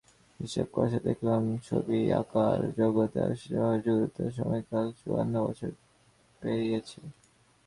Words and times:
হিসাব 0.39 0.67
কষে 0.75 0.99
দেখলাম, 1.07 1.41
ছবি 1.67 1.99
আঁকার 2.19 2.59
জগতে 2.79 3.17
আনুষ্ঠানিক 3.25 3.79
যুক্ততার 3.85 4.35
সময়কাল 4.37 4.85
চুয়ান্ন 4.99 5.35
বছর 5.47 5.71
পেরিয়েছে। 6.41 6.99